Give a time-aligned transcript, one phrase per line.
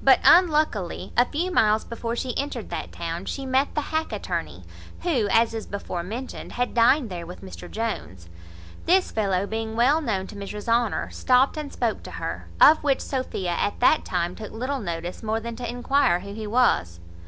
[0.00, 4.62] But, unluckily, a few miles before she entered that town, she met the hack attorney,
[5.00, 8.28] who, as is before mentioned, had dined there with Mr Jones.
[8.84, 13.00] This fellow, being well known to Mrs Honour, stopt and spoke to her; of which
[13.00, 17.00] Sophia at that time took little notice, more than to enquire who he was.